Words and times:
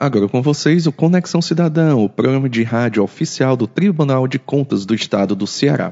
Agora 0.00 0.28
com 0.28 0.40
vocês 0.40 0.86
o 0.86 0.92
Conexão 0.92 1.42
Cidadão, 1.42 2.04
o 2.04 2.08
programa 2.08 2.48
de 2.48 2.62
rádio 2.62 3.02
oficial 3.02 3.56
do 3.56 3.66
Tribunal 3.66 4.28
de 4.28 4.38
Contas 4.38 4.86
do 4.86 4.94
Estado 4.94 5.34
do 5.34 5.44
Ceará. 5.44 5.90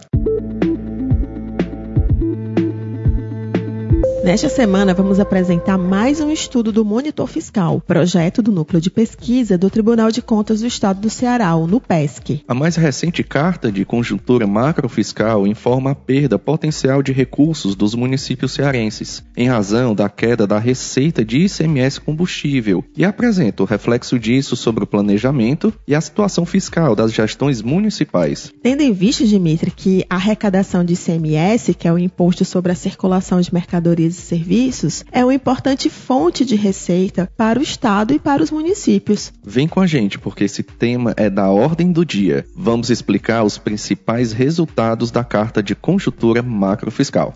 Nesta 4.26 4.48
semana, 4.48 4.92
vamos 4.92 5.20
apresentar 5.20 5.78
mais 5.78 6.20
um 6.20 6.32
estudo 6.32 6.72
do 6.72 6.84
Monitor 6.84 7.28
Fiscal, 7.28 7.80
projeto 7.86 8.42
do 8.42 8.50
Núcleo 8.50 8.80
de 8.80 8.90
Pesquisa 8.90 9.56
do 9.56 9.70
Tribunal 9.70 10.10
de 10.10 10.20
Contas 10.20 10.62
do 10.62 10.66
Estado 10.66 11.00
do 11.00 11.08
Ceará, 11.08 11.54
o 11.54 11.68
NUPESC. 11.68 12.42
A 12.48 12.52
mais 12.52 12.74
recente 12.74 13.22
carta 13.22 13.70
de 13.70 13.84
conjuntura 13.84 14.44
macrofiscal 14.44 15.46
informa 15.46 15.92
a 15.92 15.94
perda 15.94 16.40
potencial 16.40 17.04
de 17.04 17.12
recursos 17.12 17.76
dos 17.76 17.94
municípios 17.94 18.50
cearenses, 18.50 19.22
em 19.36 19.46
razão 19.46 19.94
da 19.94 20.08
queda 20.08 20.44
da 20.44 20.58
receita 20.58 21.24
de 21.24 21.44
ICMS 21.44 22.00
combustível, 22.00 22.84
e 22.96 23.04
apresenta 23.04 23.62
o 23.62 23.66
reflexo 23.66 24.18
disso 24.18 24.56
sobre 24.56 24.82
o 24.82 24.88
planejamento 24.88 25.72
e 25.86 25.94
a 25.94 26.00
situação 26.00 26.44
fiscal 26.44 26.96
das 26.96 27.12
gestões 27.12 27.62
municipais. 27.62 28.52
Tendo 28.60 28.82
em 28.82 28.92
vista, 28.92 29.24
Dimitri, 29.24 29.70
que 29.70 30.04
a 30.10 30.16
arrecadação 30.16 30.84
de 30.84 30.94
ICMS, 30.94 31.74
que 31.74 31.86
é 31.86 31.92
o 31.92 31.98
imposto 31.98 32.44
sobre 32.44 32.72
a 32.72 32.74
circulação 32.74 33.40
de 33.40 33.54
mercadorias 33.54 34.15
e 34.18 34.22
serviços 34.22 35.04
é 35.12 35.24
uma 35.24 35.34
importante 35.34 35.88
fonte 35.90 36.44
de 36.44 36.56
receita 36.56 37.30
para 37.36 37.58
o 37.58 37.62
Estado 37.62 38.12
e 38.14 38.18
para 38.18 38.42
os 38.42 38.50
municípios. 38.50 39.32
Vem 39.44 39.68
com 39.68 39.80
a 39.80 39.86
gente, 39.86 40.18
porque 40.18 40.44
esse 40.44 40.62
tema 40.62 41.14
é 41.16 41.30
da 41.30 41.50
ordem 41.50 41.92
do 41.92 42.04
dia. 42.04 42.46
Vamos 42.54 42.90
explicar 42.90 43.44
os 43.44 43.58
principais 43.58 44.32
resultados 44.32 45.10
da 45.10 45.24
Carta 45.24 45.62
de 45.62 45.74
Conjuntura 45.74 46.42
Macrofiscal. 46.42 47.34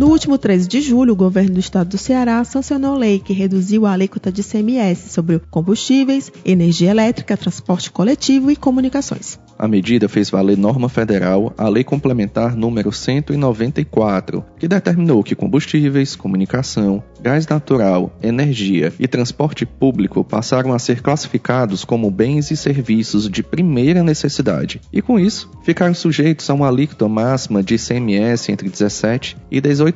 No 0.00 0.08
último 0.08 0.38
13 0.38 0.66
de 0.66 0.80
julho, 0.80 1.12
o 1.12 1.14
governo 1.14 1.52
do 1.52 1.60
estado 1.60 1.90
do 1.90 1.98
Ceará 1.98 2.42
sancionou 2.42 2.96
lei 2.96 3.18
que 3.18 3.34
reduziu 3.34 3.84
a 3.84 3.92
alíquota 3.92 4.32
de 4.32 4.42
CMS 4.42 5.12
sobre 5.12 5.38
combustíveis, 5.50 6.32
energia 6.42 6.90
elétrica, 6.90 7.36
transporte 7.36 7.90
coletivo 7.90 8.50
e 8.50 8.56
comunicações. 8.56 9.38
A 9.58 9.68
medida 9.68 10.08
fez 10.08 10.30
valer 10.30 10.56
norma 10.56 10.88
federal, 10.88 11.52
a 11.58 11.68
Lei 11.68 11.84
Complementar 11.84 12.56
número 12.56 12.90
194, 12.90 14.42
que 14.58 14.66
determinou 14.66 15.22
que 15.22 15.34
combustíveis, 15.34 16.16
comunicação, 16.16 17.04
gás 17.20 17.46
natural, 17.46 18.10
energia 18.22 18.90
e 18.98 19.06
transporte 19.06 19.66
público 19.66 20.24
passaram 20.24 20.72
a 20.72 20.78
ser 20.78 21.02
classificados 21.02 21.84
como 21.84 22.10
bens 22.10 22.50
e 22.50 22.56
serviços 22.56 23.28
de 23.28 23.42
primeira 23.42 24.02
necessidade, 24.02 24.80
e 24.90 25.02
com 25.02 25.18
isso 25.18 25.50
ficaram 25.62 25.92
sujeitos 25.92 26.48
a 26.48 26.54
uma 26.54 26.68
alíquota 26.68 27.06
máxima 27.06 27.62
de 27.62 27.74
ICMS 27.74 28.50
entre 28.50 28.66
17 28.66 29.36
e 29.50 29.60
18% 29.60 29.89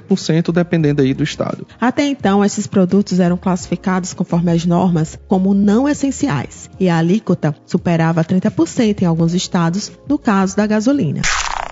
dependendo 0.52 1.02
aí 1.02 1.14
do 1.14 1.22
estado. 1.22 1.66
Até 1.80 2.06
então, 2.06 2.44
esses 2.44 2.66
produtos 2.66 3.20
eram 3.20 3.36
classificados 3.36 4.12
conforme 4.12 4.52
as 4.52 4.64
normas 4.64 5.18
como 5.28 5.54
não 5.54 5.88
essenciais, 5.88 6.70
e 6.78 6.88
a 6.88 6.98
alíquota 6.98 7.54
superava 7.66 8.24
30% 8.24 9.02
em 9.02 9.06
alguns 9.06 9.34
estados, 9.34 9.92
no 10.08 10.18
caso 10.18 10.56
da 10.56 10.66
gasolina. 10.66 11.22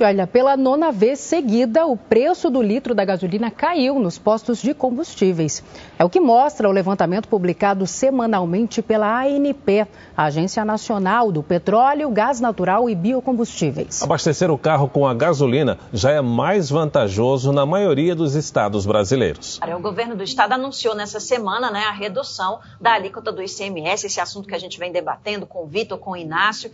Olha, 0.01 0.27
pela 0.27 0.57
nona 0.57 0.91
vez 0.91 1.21
seguida, 1.21 1.87
o 1.87 1.97
preço 1.97 2.51
do 2.51 2.63
litro 2.63 2.95
da 2.95 3.05
gasolina 3.05 3.51
caiu 3.51 3.99
nos 3.99 4.19
postos 4.19 4.61
de 4.61 4.75
combustíveis. 4.75 5.63
É 5.99 6.05
o 6.05 6.11
que 6.11 6.19
mostra 6.19 6.69
o 6.69 6.73
levantamento 6.73 7.29
publicado 7.29 7.87
semanalmente 7.87 8.83
pela 8.83 9.23
ANP, 9.23 9.87
a 10.17 10.25
Agência 10.25 10.65
Nacional 10.65 11.31
do 11.31 11.43
Petróleo, 11.43 12.11
Gás 12.11 12.41
Natural 12.41 12.89
e 12.91 12.95
Biocombustíveis. 12.95 14.03
Abastecer 14.03 14.51
o 14.51 14.59
carro 14.59 14.89
com 14.89 15.07
a 15.07 15.15
gasolina 15.15 15.79
já 15.93 16.11
é 16.11 16.21
mais 16.21 16.71
vantajoso 16.71 17.53
na 17.53 17.65
maioria 17.65 18.15
dos 18.15 18.35
estados 18.35 18.87
brasileiros. 18.87 19.61
O 19.77 19.81
governo 19.81 20.17
do 20.17 20.23
estado 20.23 20.53
anunciou 20.53 20.95
nessa 20.95 21.21
semana 21.21 21.71
né, 21.71 21.85
a 21.85 21.93
redução 21.93 22.61
da 22.81 22.95
alíquota 22.95 23.31
do 23.31 23.43
ICMS, 23.43 24.07
esse 24.07 24.21
assunto 24.21 24.49
que 24.49 24.55
a 24.55 24.59
gente 24.59 24.79
vem 24.79 24.91
debatendo 24.91 25.47
com 25.47 25.63
o 25.63 25.67
Vitor, 25.67 25.99
com 25.99 26.13
o 26.13 26.17
Inácio 26.17 26.71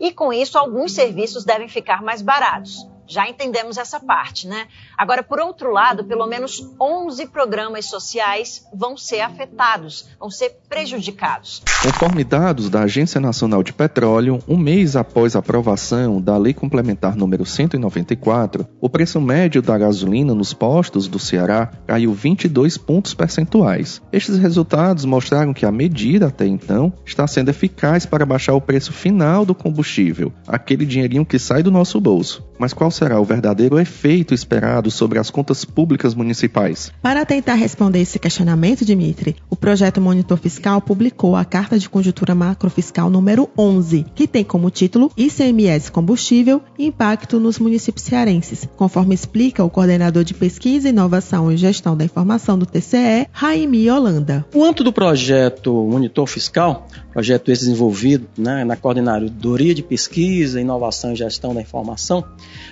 e 0.00 0.10
com 0.10 0.32
isso 0.32 0.58
alguns 0.58 0.92
serviços 0.92 1.44
devem 1.44 1.68
ficar 1.68 2.02
mais 2.02 2.22
baratos. 2.22 2.88
Já 3.10 3.28
entendemos 3.28 3.76
essa 3.76 3.98
parte, 3.98 4.46
né? 4.46 4.68
Agora, 4.96 5.20
por 5.20 5.40
outro 5.40 5.72
lado, 5.72 6.04
pelo 6.04 6.28
menos 6.28 6.64
11 6.80 7.26
programas 7.26 7.86
sociais 7.86 8.64
vão 8.72 8.96
ser 8.96 9.22
afetados, 9.22 10.08
vão 10.16 10.30
ser 10.30 10.60
prejudicados. 10.68 11.60
Conforme 11.82 12.22
dados 12.22 12.70
da 12.70 12.82
Agência 12.82 13.20
Nacional 13.20 13.64
de 13.64 13.72
Petróleo, 13.72 14.38
um 14.46 14.56
mês 14.56 14.94
após 14.94 15.34
a 15.34 15.40
aprovação 15.40 16.22
da 16.22 16.36
Lei 16.36 16.54
Complementar 16.54 17.16
número 17.16 17.44
194, 17.44 18.64
o 18.80 18.88
preço 18.88 19.20
médio 19.20 19.60
da 19.60 19.76
gasolina 19.76 20.32
nos 20.32 20.52
postos 20.52 21.08
do 21.08 21.18
Ceará 21.18 21.68
caiu 21.88 22.14
22 22.14 22.78
pontos 22.78 23.12
percentuais. 23.12 24.00
Estes 24.12 24.38
resultados 24.38 25.04
mostraram 25.04 25.52
que 25.52 25.66
a 25.66 25.72
medida 25.72 26.28
até 26.28 26.46
então 26.46 26.92
está 27.04 27.26
sendo 27.26 27.48
eficaz 27.48 28.06
para 28.06 28.24
baixar 28.24 28.54
o 28.54 28.60
preço 28.60 28.92
final 28.92 29.44
do 29.44 29.52
combustível, 29.52 30.32
aquele 30.46 30.86
dinheirinho 30.86 31.26
que 31.26 31.40
sai 31.40 31.60
do 31.60 31.72
nosso 31.72 32.00
bolso. 32.00 32.48
Mas 32.60 32.74
qual 32.74 32.90
será 32.90 33.18
o 33.18 33.24
verdadeiro 33.24 33.80
efeito 33.80 34.34
esperado 34.34 34.90
sobre 34.90 35.18
as 35.18 35.30
contas 35.30 35.64
públicas 35.64 36.14
municipais? 36.14 36.92
Para 37.00 37.24
tentar 37.24 37.54
responder 37.54 38.00
esse 38.00 38.18
questionamento, 38.18 38.84
Dimitri, 38.84 39.34
o 39.48 39.56
projeto 39.56 39.98
Monitor 39.98 40.36
Fiscal 40.36 40.78
publicou 40.82 41.34
a 41.34 41.42
Carta 41.42 41.78
de 41.78 41.88
Conjuntura 41.88 42.34
Macrofiscal 42.34 43.08
número 43.08 43.48
11, 43.56 44.04
que 44.14 44.28
tem 44.28 44.44
como 44.44 44.68
título 44.68 45.10
ICMS 45.16 45.90
Combustível 45.90 46.60
e 46.78 46.84
Impacto 46.84 47.40
nos 47.40 47.58
Municípios 47.58 48.04
Cearenses, 48.04 48.68
conforme 48.76 49.14
explica 49.14 49.64
o 49.64 49.70
coordenador 49.70 50.22
de 50.22 50.34
Pesquisa, 50.34 50.90
Inovação 50.90 51.50
e 51.50 51.56
Gestão 51.56 51.96
da 51.96 52.04
Informação 52.04 52.58
do 52.58 52.66
TCE, 52.66 53.26
Raimi 53.32 53.90
Holanda. 53.90 54.44
O 54.54 54.62
âmbito 54.62 54.84
do 54.84 54.92
projeto 54.92 55.72
Monitor 55.72 56.26
Fiscal, 56.26 56.86
projeto 57.10 57.50
esse 57.50 57.64
desenvolvido 57.64 58.28
né, 58.36 58.64
na 58.64 58.76
Coordenadoria 58.76 59.74
de 59.74 59.82
Pesquisa, 59.82 60.60
Inovação 60.60 61.14
e 61.14 61.16
Gestão 61.16 61.54
da 61.54 61.62
Informação, 61.62 62.22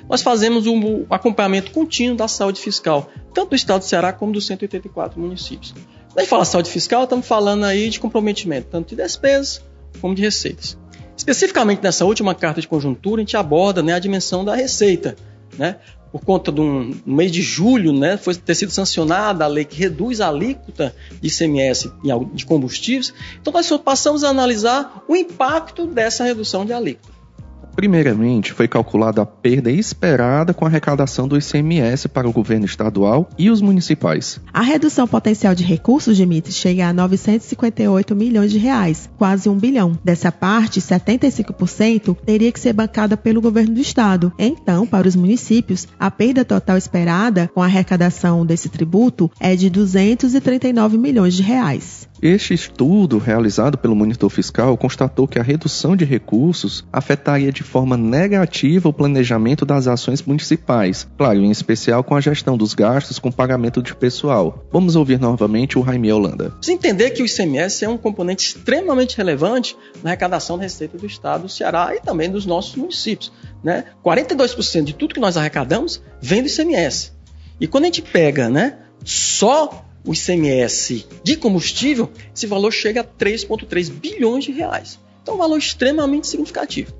nós 0.08 0.22
fazemos 0.22 0.66
um 0.66 1.04
acompanhamento 1.10 1.70
contínuo 1.70 2.16
da 2.16 2.28
saúde 2.28 2.60
fiscal, 2.60 3.10
tanto 3.34 3.50
do 3.50 3.56
estado 3.56 3.80
do 3.80 3.84
Ceará 3.84 4.12
como 4.12 4.32
dos 4.32 4.46
184 4.46 5.20
municípios. 5.20 5.72
Quando 5.72 6.18
a 6.18 6.20
gente 6.20 6.30
fala 6.30 6.44
saúde 6.44 6.70
fiscal, 6.70 7.04
estamos 7.04 7.26
falando 7.26 7.64
aí 7.64 7.88
de 7.88 8.00
comprometimento, 8.00 8.68
tanto 8.70 8.94
de 8.94 9.02
despesas 9.02 9.62
como 10.00 10.14
de 10.14 10.22
receitas. 10.22 10.76
Especificamente 11.16 11.82
nessa 11.82 12.04
última 12.04 12.34
carta 12.34 12.60
de 12.60 12.68
conjuntura, 12.68 13.20
a 13.20 13.24
gente 13.24 13.36
aborda 13.36 13.82
né, 13.82 13.92
a 13.92 13.98
dimensão 13.98 14.44
da 14.44 14.54
receita. 14.54 15.16
Né? 15.58 15.76
Por 16.12 16.20
conta 16.22 16.50
de 16.52 16.60
um 16.60 16.94
no 17.04 17.16
mês 17.16 17.30
de 17.32 17.42
julho, 17.42 17.92
né, 17.92 18.16
foi 18.16 18.34
ter 18.34 18.54
sido 18.54 18.70
sancionada 18.70 19.44
a 19.44 19.48
lei 19.48 19.64
que 19.64 19.76
reduz 19.76 20.20
a 20.20 20.28
alíquota 20.28 20.94
de 21.20 21.28
ICMS 21.28 21.90
de 22.32 22.46
combustíveis. 22.46 23.12
Então, 23.40 23.52
nós 23.52 23.68
passamos 23.78 24.22
a 24.24 24.28
analisar 24.28 25.02
o 25.08 25.16
impacto 25.16 25.86
dessa 25.86 26.24
redução 26.24 26.64
de 26.64 26.72
alíquota. 26.72 27.17
Primeiramente, 27.78 28.52
foi 28.52 28.66
calculada 28.66 29.22
a 29.22 29.24
perda 29.24 29.70
esperada 29.70 30.52
com 30.52 30.64
a 30.64 30.68
arrecadação 30.68 31.28
do 31.28 31.38
ICMS 31.38 32.08
para 32.08 32.28
o 32.28 32.32
governo 32.32 32.66
estadual 32.66 33.30
e 33.38 33.48
os 33.52 33.60
municipais. 33.60 34.40
A 34.52 34.62
redução 34.62 35.06
potencial 35.06 35.54
de 35.54 35.62
recursos, 35.62 36.16
Dimitri, 36.16 36.52
chega 36.52 36.88
a 36.88 36.92
958 36.92 38.16
milhões 38.16 38.50
de 38.50 38.58
reais, 38.58 39.08
quase 39.16 39.48
um 39.48 39.56
bilhão. 39.56 39.96
Dessa 40.02 40.32
parte, 40.32 40.80
75% 40.80 42.16
teria 42.26 42.50
que 42.50 42.58
ser 42.58 42.72
bancada 42.72 43.16
pelo 43.16 43.40
governo 43.40 43.76
do 43.76 43.80
estado. 43.80 44.32
Então, 44.36 44.84
para 44.84 45.06
os 45.06 45.14
municípios, 45.14 45.86
a 46.00 46.10
perda 46.10 46.44
total 46.44 46.76
esperada 46.76 47.48
com 47.54 47.62
a 47.62 47.66
arrecadação 47.66 48.44
desse 48.44 48.68
tributo 48.68 49.30
é 49.38 49.54
de 49.54 49.70
239 49.70 50.98
milhões 50.98 51.34
de 51.34 51.44
reais. 51.44 52.08
Este 52.20 52.52
estudo, 52.52 53.18
realizado 53.18 53.78
pelo 53.78 53.94
monitor 53.94 54.28
fiscal, 54.28 54.76
constatou 54.76 55.28
que 55.28 55.38
a 55.38 55.42
redução 55.42 55.94
de 55.94 56.04
recursos 56.04 56.84
afetaria 56.92 57.52
de 57.52 57.62
forma 57.62 57.96
negativa 57.96 58.88
o 58.88 58.92
planejamento 58.92 59.64
das 59.64 59.86
ações 59.86 60.20
municipais, 60.20 61.06
claro, 61.16 61.38
em 61.38 61.50
especial 61.50 62.02
com 62.02 62.16
a 62.16 62.20
gestão 62.20 62.56
dos 62.56 62.74
gastos 62.74 63.20
com 63.20 63.30
pagamento 63.30 63.80
de 63.80 63.94
pessoal. 63.94 64.66
Vamos 64.72 64.96
ouvir 64.96 65.20
novamente 65.20 65.78
o 65.78 65.84
Jaime 65.84 66.12
Holanda. 66.12 66.50
Precisa 66.50 66.72
entender 66.72 67.10
que 67.10 67.22
o 67.22 67.26
ICMS 67.26 67.84
é 67.84 67.88
um 67.88 67.96
componente 67.96 68.48
extremamente 68.48 69.16
relevante 69.16 69.76
na 70.02 70.10
arrecadação 70.10 70.56
da 70.56 70.64
receita 70.64 70.98
do 70.98 71.06
Estado 71.06 71.42
do 71.42 71.48
Ceará 71.48 71.94
e 71.94 72.00
também 72.00 72.28
dos 72.28 72.44
nossos 72.44 72.74
municípios. 72.74 73.32
Né? 73.62 73.84
42% 74.04 74.82
de 74.82 74.92
tudo 74.92 75.14
que 75.14 75.20
nós 75.20 75.36
arrecadamos 75.36 76.02
vem 76.20 76.42
do 76.42 76.48
ICMS. 76.48 77.12
E 77.60 77.68
quando 77.68 77.84
a 77.84 77.86
gente 77.86 78.02
pega 78.02 78.48
né, 78.48 78.78
só 79.04 79.84
o 80.08 80.14
ICMS 80.14 81.06
de 81.22 81.36
combustível, 81.36 82.10
esse 82.34 82.46
valor 82.46 82.72
chega 82.72 83.02
a 83.02 83.04
3,3 83.04 83.90
bilhões 83.90 84.44
de 84.44 84.52
reais. 84.52 84.98
Então, 85.22 85.34
um 85.34 85.38
valor 85.38 85.58
extremamente 85.58 86.26
significativo. 86.26 86.94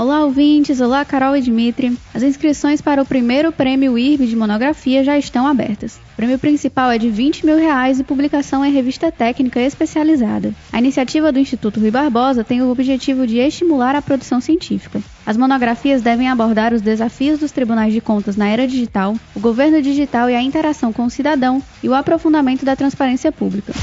Olá, 0.00 0.24
ouvintes! 0.24 0.80
Olá, 0.80 1.04
Carol 1.04 1.36
e 1.36 1.42
Dimitri. 1.42 1.94
As 2.14 2.22
inscrições 2.22 2.80
para 2.80 3.02
o 3.02 3.04
primeiro 3.04 3.52
prêmio 3.52 3.98
IRB 3.98 4.28
de 4.28 4.34
monografia 4.34 5.04
já 5.04 5.18
estão 5.18 5.46
abertas. 5.46 6.00
O 6.14 6.16
prêmio 6.16 6.38
principal 6.38 6.90
é 6.90 6.96
de 6.96 7.10
20 7.10 7.44
mil 7.44 7.58
reais 7.58 8.00
e 8.00 8.02
publicação 8.02 8.64
em 8.64 8.72
revista 8.72 9.12
técnica 9.12 9.60
especializada. 9.60 10.54
A 10.72 10.78
iniciativa 10.78 11.30
do 11.30 11.38
Instituto 11.38 11.78
Rui 11.78 11.90
Barbosa 11.90 12.42
tem 12.42 12.62
o 12.62 12.70
objetivo 12.70 13.26
de 13.26 13.36
estimular 13.40 13.94
a 13.94 14.00
produção 14.00 14.40
científica. 14.40 15.02
As 15.26 15.36
monografias 15.36 16.00
devem 16.00 16.30
abordar 16.30 16.72
os 16.72 16.80
desafios 16.80 17.38
dos 17.38 17.52
tribunais 17.52 17.92
de 17.92 18.00
contas 18.00 18.36
na 18.36 18.48
era 18.48 18.66
digital, 18.66 19.14
o 19.36 19.40
governo 19.40 19.82
digital 19.82 20.30
e 20.30 20.34
a 20.34 20.40
interação 20.40 20.94
com 20.94 21.04
o 21.04 21.10
cidadão 21.10 21.62
e 21.82 21.90
o 21.90 21.94
aprofundamento 21.94 22.64
da 22.64 22.74
transparência 22.74 23.30
pública 23.30 23.74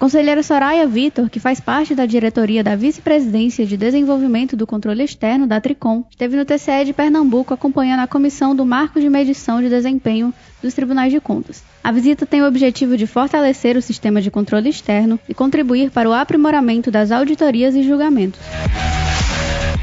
conselheira 0.00 0.42
Soraya 0.42 0.86
Vitor, 0.86 1.28
que 1.28 1.38
faz 1.38 1.60
parte 1.60 1.94
da 1.94 2.06
diretoria 2.06 2.64
da 2.64 2.74
Vice-Presidência 2.74 3.66
de 3.66 3.76
Desenvolvimento 3.76 4.56
do 4.56 4.66
Controle 4.66 5.04
Externo 5.04 5.46
da 5.46 5.60
Tricom, 5.60 6.04
esteve 6.10 6.38
no 6.38 6.44
TCE 6.46 6.86
de 6.86 6.94
Pernambuco 6.94 7.52
acompanhando 7.52 8.00
a 8.00 8.06
comissão 8.06 8.56
do 8.56 8.64
Marco 8.64 8.98
de 8.98 9.10
Medição 9.10 9.60
de 9.60 9.68
Desempenho 9.68 10.32
dos 10.62 10.72
Tribunais 10.72 11.12
de 11.12 11.20
Contas. 11.20 11.62
A 11.84 11.92
visita 11.92 12.24
tem 12.24 12.40
o 12.40 12.46
objetivo 12.46 12.96
de 12.96 13.06
fortalecer 13.06 13.76
o 13.76 13.82
sistema 13.82 14.22
de 14.22 14.30
controle 14.30 14.70
externo 14.70 15.20
e 15.28 15.34
contribuir 15.34 15.90
para 15.90 16.08
o 16.08 16.14
aprimoramento 16.14 16.90
das 16.90 17.12
auditorias 17.12 17.74
e 17.74 17.82
julgamentos. 17.82 18.40